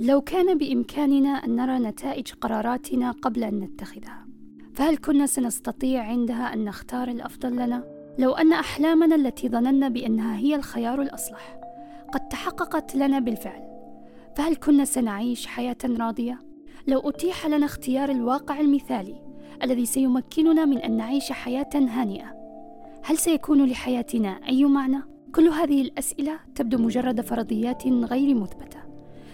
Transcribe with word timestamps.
لو 0.00 0.20
كان 0.20 0.58
بإمكاننا 0.58 1.28
أن 1.28 1.56
نرى 1.56 1.78
نتائج 1.78 2.32
قراراتنا 2.32 3.10
قبل 3.10 3.44
أن 3.44 3.60
نتخذها 3.60 4.26
فهل 4.74 4.96
كنا 4.96 5.26
سنستطيع 5.26 6.02
عندها 6.02 6.54
أن 6.54 6.64
نختار 6.64 7.08
الأفضل 7.08 7.52
لنا؟ 7.52 7.84
لو 8.18 8.32
أن 8.32 8.52
أحلامنا 8.52 9.14
التي 9.14 9.48
ظننا 9.48 9.88
بأنها 9.88 10.36
هي 10.36 10.54
الخيار 10.54 11.02
الأصلح 11.02 11.58
قد 12.12 12.28
تحققت 12.28 12.94
لنا 12.94 13.18
بالفعل 13.18 13.62
فهل 14.36 14.56
كنا 14.56 14.84
سنعيش 14.84 15.46
حياة 15.46 15.76
راضية؟ 15.84 16.40
لو 16.86 16.98
أتيح 16.98 17.46
لنا 17.46 17.66
اختيار 17.66 18.10
الواقع 18.10 18.60
المثالي 18.60 19.22
الذي 19.62 19.86
سيمكننا 19.86 20.64
من 20.64 20.78
أن 20.78 20.96
نعيش 20.96 21.32
حياة 21.32 21.70
هانئة 21.74 22.36
هل 23.04 23.18
سيكون 23.18 23.64
لحياتنا 23.66 24.40
أي 24.48 24.64
معنى؟ 24.64 25.02
كل 25.34 25.48
هذه 25.48 25.82
الأسئلة 25.82 26.38
تبدو 26.54 26.78
مجرد 26.78 27.20
فرضيات 27.20 27.86
غير 27.86 28.34
مثبتة 28.34 28.75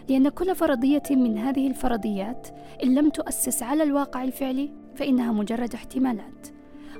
لأن 0.09 0.29
كل 0.29 0.55
فرضية 0.55 1.03
من 1.11 1.39
هذه 1.39 1.67
الفرضيات 1.67 2.49
إن 2.85 2.95
لم 2.95 3.09
تؤسس 3.11 3.63
على 3.63 3.83
الواقع 3.83 4.25
الفعلي 4.25 4.71
فإنها 4.95 5.33
مجرد 5.33 5.75
احتمالات. 5.75 6.49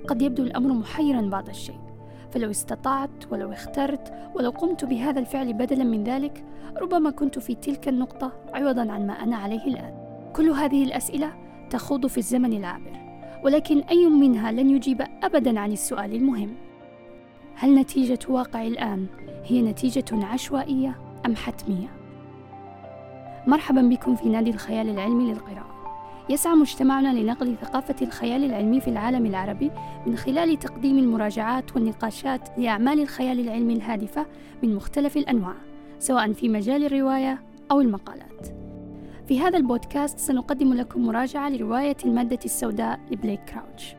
قد 0.09 0.23
يبدو 0.23 0.43
الأمر 0.43 0.73
محيرا 0.73 1.21
بعض 1.21 1.49
الشيء. 1.49 1.81
فلو 2.31 2.51
استطعت 2.51 3.11
ولو 3.31 3.53
اخترت 3.53 4.13
ولو 4.35 4.51
قمت 4.51 4.85
بهذا 4.85 5.21
الفعل 5.21 5.53
بدلا 5.53 5.85
من 5.85 6.05
ذلك 6.05 6.45
ربما 6.77 7.11
كنت 7.11 7.39
في 7.39 7.55
تلك 7.55 7.89
النقطة 7.89 8.33
عوضا 8.55 8.93
عن 8.93 9.07
ما 9.07 9.13
أنا 9.13 9.37
عليه 9.37 9.67
الآن. 9.67 9.95
كل 10.37 10.51
هذه 10.51 10.85
الأسئلة 10.85 11.33
تخوض 11.71 12.07
في 12.07 12.19
الزمن 12.19 12.53
العابر. 12.53 13.03
ولكن 13.45 13.79
أي 13.81 14.07
منها 14.07 14.53
لن 14.53 14.71
يجيب 14.71 15.03
أبدا 15.23 15.61
عن 15.61 15.73
السؤال 15.73 16.15
المهم. 16.15 16.55
هل 17.55 17.75
نتيجة 17.75 18.19
واقع 18.29 18.67
الآن 18.67 19.07
هي 19.45 19.63
نتيجة 19.63 20.05
عشوائية 20.13 20.99
أم 21.27 21.37
حتمية؟ 21.37 22.02
مرحبا 23.47 23.83
بكم 23.83 24.17
في 24.17 24.29
نادي 24.29 24.51
الخيال 24.51 24.89
العلمي 24.89 25.33
للقراءة. 25.33 25.73
يسعى 26.29 26.55
مجتمعنا 26.55 27.09
لنقل 27.09 27.57
ثقافة 27.57 27.95
الخيال 28.03 28.45
العلمي 28.45 28.81
في 28.81 28.89
العالم 28.89 29.27
العربي 29.27 29.71
من 30.07 30.17
خلال 30.17 30.59
تقديم 30.59 30.99
المراجعات 30.99 31.77
والنقاشات 31.77 32.49
لأعمال 32.59 33.01
الخيال 33.01 33.41
العلمي 33.41 33.75
الهادفة 33.75 34.27
من 34.63 34.75
مختلف 34.75 35.17
الأنواع 35.17 35.55
سواء 35.99 36.33
في 36.33 36.49
مجال 36.49 36.85
الرواية 36.85 37.43
أو 37.71 37.81
المقالات. 37.81 38.49
في 39.29 39.41
هذا 39.41 39.57
البودكاست 39.57 40.19
سنقدم 40.19 40.75
لكم 40.75 41.07
مراجعة 41.07 41.49
لرواية 41.49 41.97
المادة 42.05 42.39
السوداء 42.45 43.01
لبليك 43.11 43.41
كراوتش. 43.45 43.97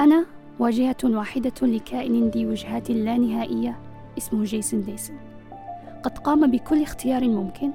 أنا 0.00 0.26
واجهة 0.58 0.96
واحدة 1.04 1.52
لكائن 1.62 2.28
ذي 2.28 2.46
وجهات 2.46 2.90
لا 2.90 3.18
نهائية 3.18 3.78
اسمه 4.18 4.44
جيسون 4.44 4.82
ديسون 4.82 5.31
قد 6.02 6.18
قام 6.18 6.50
بكل 6.50 6.82
اختيار 6.82 7.28
ممكن 7.28 7.70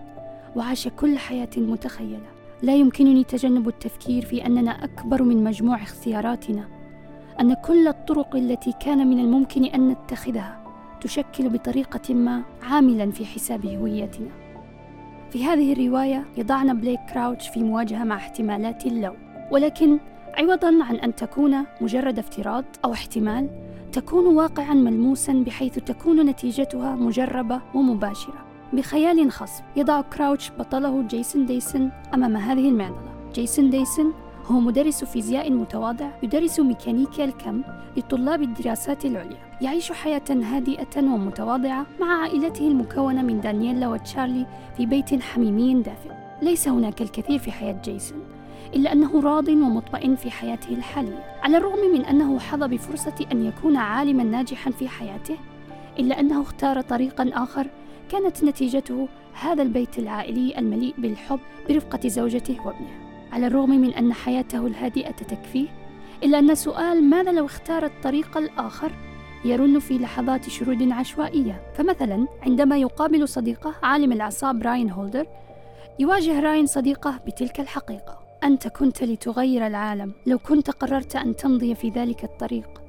وعاش 0.56 0.88
كل 0.88 1.18
حياة 1.18 1.50
متخيلة. 1.58 2.28
لا 2.62 2.76
يمكنني 2.76 3.24
تجنب 3.24 3.68
التفكير 3.68 4.26
في 4.26 4.46
أننا 4.46 4.72
أكبر 4.72 5.24
من 5.24 5.44
مجموع 5.44 5.84
اختياراتنا 5.84 6.68
أن 7.40 7.54
كل 7.54 7.88
الطرق 7.88 8.36
التي 8.36 8.74
كان 8.80 9.08
من 9.08 9.20
الممكن 9.20 9.66
أن 9.66 9.90
نتخذها 9.90 10.60
تشكل 11.02 11.50
بطريقة 11.50 12.14
ما 12.14 12.44
عاملا 12.64 13.12
في 13.12 13.26
حساب 13.26 13.66
هويتنا. 13.66 14.30
في 15.32 15.46
هذه 15.46 15.74
الرواية 15.74 16.26
يضعنا 16.38 16.74
بليك 16.74 17.00
كراوتش 17.14 17.48
في 17.50 17.64
مواجهة 17.64 18.04
مع 18.04 18.16
احتمالات 18.16 18.86
اللو 18.86 19.14
ولكن 19.52 20.00
عوضا 20.34 20.84
عن 20.84 20.96
أن 20.96 21.16
تكون 21.16 21.66
مجرد 21.82 22.20
افتراض 22.20 22.66
أو 22.86 22.94
احتمال 22.94 23.50
تكون 23.92 24.26
واقعا 24.36 24.74
ملموسا 24.74 25.34
بحيث 25.34 25.80
تكون 25.80 26.26
نتيجتها 26.26 26.96
مجربة 26.96 27.62
ومباشرة. 27.76 28.46
بخيال 28.74 29.32
خصب 29.32 29.64
يضع 29.76 30.02
كراوتش 30.02 30.52
بطله 30.60 31.02
جيسون 31.02 31.46
ديسون 31.46 31.92
أمام 32.14 32.38
هذه 32.38 32.70
المعضلة. 32.70 33.32
جيسون 33.34 33.70
ديسون 33.70 34.14
هو 34.46 34.60
مدرس 34.60 35.04
فيزياء 35.04 35.52
متواضع 35.52 36.10
يدرس 36.24 36.60
ميكانيكا 36.60 37.26
الكم 37.26 37.62
لطلاب 37.98 38.42
الدراسات 38.42 39.06
العليا. 39.06 39.38
يعيش 39.62 39.92
حياة 39.92 40.30
هادئة 40.30 40.98
ومتواضعة 40.98 41.86
مع 42.00 42.22
عائلته 42.22 42.68
المكونة 42.68 43.22
من 43.22 43.42
دانييلا 43.42 43.88
وتشارلي 43.88 44.46
في 44.78 44.86
بيت 44.86 45.22
حميمي 45.22 45.74
دافئ. 45.74 46.10
ليس 46.42 46.68
هناك 46.68 47.02
الكثير 47.02 47.40
في 47.40 47.52
حياة 47.52 47.82
جيسون. 47.84 48.20
إلا 48.76 48.92
أنه 48.92 49.22
راض 49.22 49.48
ومطمئن 49.48 50.16
في 50.16 50.32
حياته 50.32 50.70
الحالية. 50.70 51.38
على 51.44 51.58
الرغم 51.58 51.92
من 51.94 52.06
أنه 52.06 52.40
حظى 52.40 52.68
بفرصة 52.68 53.26
أن 53.32 53.46
يكون 53.46 53.78
عالما 53.78 54.24
ناجحا 54.24 54.72
في 54.72 54.88
حياته 54.88 55.38
إلا 56.00 56.20
أنه 56.20 56.42
اختار 56.42 56.82
طريقا 56.82 57.32
آخر 57.34 57.68
كانت 58.12 58.44
نتيجته 58.44 59.08
هذا 59.42 59.64
البيت 59.64 60.00
العائلي 60.00 60.58
المليء 60.58 60.94
بالحب 60.98 61.40
برفقة 61.70 62.08
زوجته 62.08 62.58
وابنه. 62.66 63.08
على 63.32 63.48
الرغم 63.48 63.70
من 63.70 63.94
أن 63.94 64.14
حياته 64.14 64.68
الهادئة 64.68 65.12
تكفيه 65.12 65.68
إلا 66.24 66.40
أن 66.40 66.56
سؤال 66.56 67.04
ماذا 67.04 67.32
لو 67.32 67.46
اختار 67.46 67.86
الطريق 67.86 68.38
الآخر؟ 68.38 68.92
يرن 69.46 69.80
في 69.80 69.98
لحظات 69.98 70.50
شرود 70.50 70.92
عشوائية. 70.92 71.62
فمثلا 71.76 72.28
عندما 72.42 72.78
يقابل 72.78 73.28
صديقه 73.28 73.76
عالم 73.84 74.12
الأعصاب 74.12 74.64
راين 74.64 74.90
هولدر 74.90 75.28
يواجه 76.00 76.40
راين 76.40 76.66
صديقه 76.66 77.20
بتلك 77.28 77.60
الحقيقة. 77.60 78.27
أنت 78.44 78.68
كنت 78.68 79.04
لتغير 79.04 79.68
العالم. 79.68 80.14
لو 80.26 80.38
كنت 80.38 80.70
قررت 80.72 81.16
أن 81.16 81.36
تمضي 81.36 81.76
في 81.76 81.90
ذلك 81.90 82.24
الطريق 82.24 82.82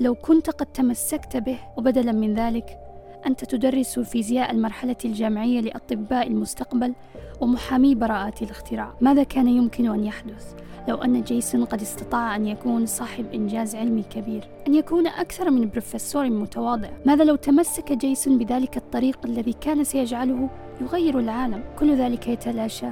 لو 0.00 0.14
كنت 0.14 0.50
قد 0.50 0.66
تمسكت 0.66 1.36
به 1.36 1.58
وبدلا 1.76 2.12
من 2.12 2.34
ذلك 2.34 2.78
أنت 3.26 3.44
تدرس 3.44 3.98
فيزياء 3.98 4.50
المرحلة 4.50 4.96
الجامعية 5.04 5.60
لأطباء 5.60 6.26
المستقبل 6.26 6.94
ومحامي 7.40 7.94
براءات 7.94 8.42
الاختراع. 8.42 8.94
ماذا 9.00 9.22
كان 9.22 9.48
يمكن 9.48 9.90
أن 9.90 10.04
يحدث؟ 10.04 10.54
لو 10.88 10.96
أن 10.96 11.22
جيسون 11.22 11.64
قد 11.64 11.80
استطاع 11.80 12.36
أن 12.36 12.46
يكون 12.46 12.86
صاحب 12.86 13.34
إنجاز 13.34 13.76
علمي 13.76 14.02
كبير 14.02 14.48
أن 14.68 14.74
يكون 14.74 15.06
أكثر 15.06 15.50
من 15.50 15.68
بروفيسور 15.68 16.30
متواضع. 16.30 16.90
ماذا 17.06 17.24
لو 17.24 17.36
تمسك 17.36 17.92
جيسون 17.92 18.38
بذلك 18.38 18.76
الطريق 18.76 19.18
الذي 19.24 19.52
كان 19.52 19.84
سيجعله 19.84 20.50
يغير 20.80 21.18
العالم؟ 21.18 21.64
كل 21.78 21.96
ذلك 21.96 22.28
يتلاشى. 22.28 22.88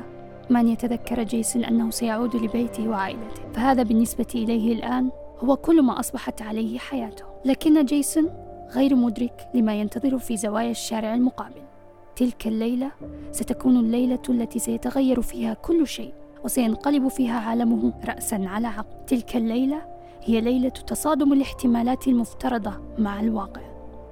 من 0.51 0.69
يتذكر 0.69 1.23
جيسون 1.23 1.65
أنه 1.65 1.91
سيعود 1.91 2.37
لبيته 2.37 2.89
وعائلته 2.89 3.43
فهذا 3.55 3.83
بالنسبة 3.83 4.27
إليه 4.35 4.73
الآن 4.73 5.11
هو 5.45 5.57
كل 5.57 5.83
ما 5.83 6.01
أصبحت 6.01 6.43
عليه 6.43 6.79
حياته. 6.79 7.25
لكن 7.45 7.85
جيسون 7.85 8.31
غير 8.75 8.95
مدرك 8.95 9.49
لما 9.55 9.75
ينتظره 9.75 10.17
في 10.17 10.37
زوايا 10.37 10.71
الشارع 10.71 11.15
المقابل. 11.15 11.63
تلك 12.17 12.47
الليلة 12.47 12.91
ستكون 13.33 13.77
الليلة 13.77 14.23
التي 14.29 14.59
سيتغير 14.59 15.23
فيها 15.23 15.55
كل 15.55 15.87
شيء 15.87 16.13
وسينقلب 16.45 17.09
فيها 17.09 17.41
عالمه 17.41 17.93
رأسا 18.05 18.45
على 18.47 18.67
عقب. 18.67 19.07
تلك 19.07 19.37
الليلة 19.37 19.83
هي 20.23 20.41
ليلة 20.41 20.69
تصادم 20.69 21.33
الاحتمالات 21.33 22.09
المفترضة 22.09 22.73
مع 22.99 23.21
الواقع. 23.21 23.63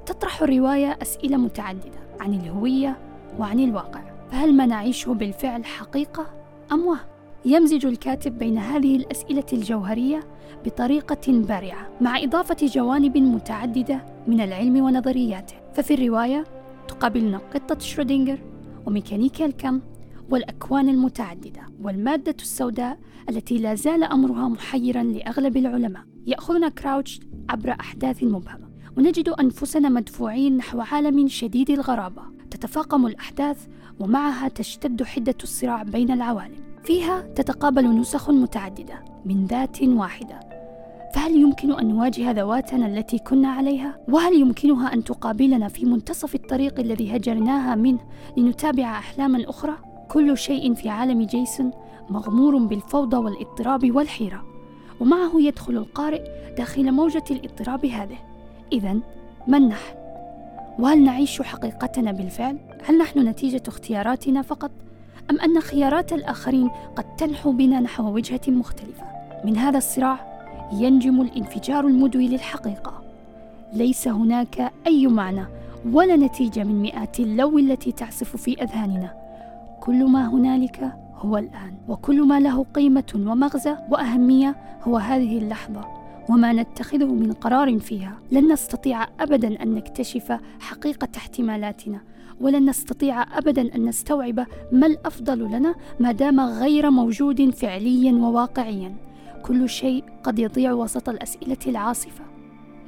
تطرح 0.07 0.43
الرواية 0.43 0.99
أسئلة 1.03 1.37
متعددة 1.37 2.01
عن 2.21 2.35
الهوية 2.35 2.99
وعن 3.39 3.61
الواقع. 3.61 4.12
فهل 4.33 4.55
ما 4.55 4.67
نعيشه 4.67 5.13
بالفعل 5.15 5.65
حقيقة 5.65 6.27
أم 6.73 6.87
وهم؟ 6.87 6.99
يمزج 7.45 7.87
الكاتب 7.87 8.39
بين 8.39 8.59
هذه 8.59 8.97
الأسئلة 8.97 9.45
الجوهرية 9.53 10.21
بطريقة 10.65 11.33
بارعة 11.33 11.91
مع 12.01 12.19
إضافة 12.23 12.57
جوانب 12.67 13.19
متعددة 13.19 14.07
من 14.27 14.41
العلم 14.41 14.77
ونظرياته. 14.77 15.55
ففي 15.75 15.95
الرواية 15.95 16.45
تقابلنا 16.89 17.39
قطة 17.39 17.79
شرودنجر 17.79 18.39
وميكانيكا 18.87 19.47
الكم 19.47 19.81
والأكوان 20.31 20.89
المتعددة 20.89 21.63
والمادة 21.83 22.37
السوداء 22.41 22.99
التي 23.29 23.59
لا 23.59 23.75
زال 23.75 24.05
أمرها 24.05 24.49
محيرا 24.49 25.03
لأغلب 25.03 25.57
العلماء. 25.57 26.03
يأخذنا 26.27 26.69
كراوتش 26.69 27.21
عبر 27.51 27.71
أحداث 27.81 28.23
مبهمة 28.23 28.69
ونجد 28.97 29.29
أنفسنا 29.29 29.89
مدفوعين 29.89 30.57
نحو 30.57 30.81
عالم 30.81 31.29
شديد 31.29 31.71
الغرابة. 31.71 32.32
تتفاقم 32.53 33.07
الأحداث 33.07 33.67
ومعها 34.01 34.49
تشتد 34.49 35.03
حدة 35.03 35.35
الصراع 35.43 35.83
بين 35.83 36.11
العوالم 36.11 36.57
فيها 36.85 37.21
تتقابل 37.21 38.01
نسخ 38.01 38.31
متعددة 38.31 39.05
من 39.25 39.47
ذات 39.47 39.83
واحدة 39.83 40.41
فهل 41.15 41.37
يمكن 41.37 41.73
أن 41.73 41.89
نواجه 41.89 42.31
ذواتنا 42.31 42.87
التي 42.87 43.19
كنا 43.19 43.49
عليها؟ 43.49 43.99
وهل 44.09 44.41
يمكنها 44.41 44.95
أن 44.95 45.05
تقابلنا 45.05 45.69
في 45.69 45.85
منتصف 45.85 46.35
الطريق 46.35 46.81
الذي 46.81 47.17
هجرناها 47.17 47.75
منه 47.75 48.01
لنتابع 48.37 48.99
أحلاما 48.99 49.45
أخرى؟ 49.51 49.75
كل 50.09 50.39
شيء 50.39 50.75
في 50.75 50.89
عالم 50.89 51.23
جيسون 51.23 51.71
مغمور 52.11 52.59
بالفوضى 52.59 53.17
والاضطراب 53.17 53.97
والحيرة 53.97 54.45
ومعه 55.01 55.41
يدخل 55.41 55.77
القارئ 55.77 56.23
داخل 56.57 56.93
موجة 56.93 57.25
الاضطراب 57.31 57.87
هذه 57.87 58.19
إذا 58.73 58.97
من 59.47 59.69
نحن؟ 59.69 60.02
وهل 60.79 61.05
نعيش 61.05 61.43
حقيقتنا 61.43 62.13
بالفعل؟ 62.13 62.59
هل 62.87 62.99
نحن 62.99 63.29
نتيجة 63.29 63.63
اختياراتنا 63.69 64.43
فقط؟ 64.43 64.71
أم 65.31 65.41
أن 65.41 65.61
خيارات 65.61 66.13
الآخرين 66.13 66.71
قد 66.97 67.17
تنحو 67.17 67.53
بنا 67.53 67.81
نحو 67.81 68.15
وجهة 68.15 68.41
مختلفة؟ 68.49 69.05
من 69.45 69.57
هذا 69.57 69.79
الصراع 69.79 70.33
ينجم 70.73 71.21
الانفجار 71.21 71.87
المدوي 71.87 72.29
للحقيقة 72.29 73.03
ليس 73.73 74.09
هناك 74.09 74.73
أي 74.87 75.07
معنى 75.07 75.45
ولا 75.93 76.17
نتيجة 76.17 76.65
من 76.65 76.83
مئات 76.83 77.21
اللو 77.21 77.59
التي 77.59 77.93
تعصف 77.93 78.37
في 78.37 78.63
أذهاننا 78.63 79.15
كل 79.81 80.05
ما 80.05 80.29
هنالك 80.29 80.93
هو 81.15 81.37
الآن 81.37 81.75
وكل 81.89 82.23
ما 82.23 82.41
له 82.41 82.67
قيمة 82.75 83.13
ومغزى 83.15 83.77
وأهمية 83.91 84.57
هو 84.83 84.97
هذه 84.97 85.39
اللحظة 85.39 86.02
وما 86.29 86.53
نتخذه 86.53 87.15
من 87.15 87.33
قرار 87.33 87.79
فيها. 87.79 88.19
لن 88.33 88.53
نستطيع 88.53 89.07
ابدا 89.21 89.63
أن 89.63 89.75
نكتشف 89.75 90.39
حقيقة 90.61 91.09
احتمالاتنا 91.17 92.01
ولن 92.41 92.71
نستطيع 92.71 93.39
ابدا 93.39 93.75
أن 93.75 93.85
نستوعب 93.85 94.47
ما 94.73 94.87
الأفضل 94.87 95.39
لنا 95.39 95.75
ما 96.01 96.13
دام 96.13 96.41
غير 96.41 96.91
موجود 96.91 97.51
فعليا 97.51 98.13
وواقعيا. 98.13 98.97
كل 99.43 99.69
شيء 99.69 100.05
قد 100.23 100.39
يضيع 100.39 100.73
وسط 100.73 101.09
الأسئلة 101.09 101.59
العاصفة. 101.67 102.25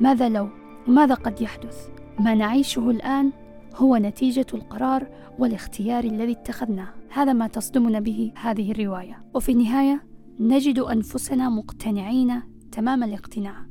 ماذا 0.01 0.29
لو؟ 0.29 0.49
وماذا 0.89 1.15
قد 1.15 1.41
يحدث؟ 1.41 1.89
ما 2.21 2.35
نعيشه 2.35 2.91
الآن 2.91 3.33
هو 3.77 3.97
نتيجة 3.97 4.47
القرار 4.55 5.07
والاختيار 5.39 6.05
الذي 6.05 6.33
اتخذناه. 6.33 6.89
هذا 7.11 7.33
ما 7.33 7.47
تصدمنا 7.47 8.01
به 8.01 8.33
هذه 8.37 8.73
الرواية. 8.73 9.23
وفي 9.35 9.53
النهاية 9.53 10.03
نجد 10.41 10.79
أنفسنا 10.79 11.49
مقتنعين 11.49 12.43
تمام 12.75 13.03
الاقتناع 13.03 13.67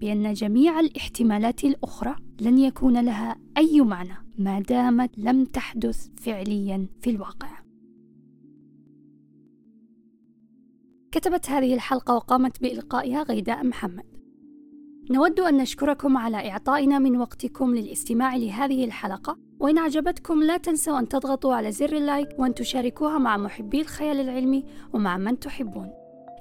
بأن 0.00 0.32
جميع 0.32 0.80
الاحتمالات 0.80 1.64
الأخرى 1.64 2.16
لن 2.40 2.58
يكون 2.58 3.04
لها 3.04 3.36
أي 3.56 3.80
معنى 3.80 4.14
ما 4.38 4.60
دامت 4.60 5.18
لم 5.18 5.44
تحدث 5.44 6.08
فعليا 6.16 6.86
في 7.00 7.10
الواقع. 7.10 7.48
كتبت 11.12 11.50
هذه 11.50 11.74
الحلقة 11.74 12.14
وقامت 12.14 12.62
بإلقائها 12.62 13.22
غيداء 13.22 13.66
محمد. 13.66 14.06
نود 15.10 15.40
أن 15.40 15.56
نشكركم 15.56 16.16
على 16.16 16.50
إعطائنا 16.50 16.98
من 16.98 17.16
وقتكم 17.16 17.74
للاستماع 17.74 18.36
لهذه 18.36 18.84
الحلقة 18.84 19.38
وإن 19.60 19.78
عجبتكم 19.78 20.42
لا 20.42 20.56
تنسوا 20.56 20.98
أن 20.98 21.08
تضغطوا 21.08 21.54
على 21.54 21.72
زر 21.72 21.96
اللايك 21.96 22.28
وأن 22.38 22.54
تشاركوها 22.54 23.18
مع 23.18 23.36
محبي 23.36 23.80
الخيال 23.80 24.20
العلمي 24.20 24.64
ومع 24.92 25.18
من 25.18 25.38
تحبون. 25.38 25.99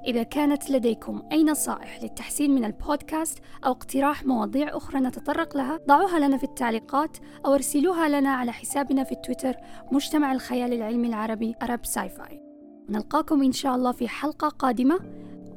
إذا 0.09 0.23
كانت 0.23 0.71
لديكم 0.71 1.23
أي 1.31 1.43
نصائح 1.43 2.03
للتحسين 2.03 2.55
من 2.55 2.65
البودكاست 2.65 3.39
أو 3.65 3.71
اقتراح 3.71 4.25
مواضيع 4.25 4.77
أخرى 4.77 4.99
نتطرق 4.99 5.57
لها 5.57 5.79
ضعوها 5.87 6.19
لنا 6.19 6.37
في 6.37 6.43
التعليقات 6.43 7.17
أو 7.45 7.53
ارسلوها 7.53 8.09
لنا 8.09 8.29
على 8.29 8.51
حسابنا 8.51 9.03
في 9.03 9.15
تويتر 9.15 9.55
مجتمع 9.91 10.31
الخيال 10.31 10.73
العلمي 10.73 11.07
العربي 11.07 11.55
أرب 11.61 11.85
ساي 11.85 12.09
فاي. 12.09 12.41
نلقاكم 12.89 13.43
إن 13.43 13.51
شاء 13.51 13.75
الله 13.75 13.91
في 13.91 14.07
حلقة 14.07 14.47
قادمة 14.47 14.99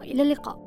وإلى 0.01 0.23
اللقاء. 0.23 0.62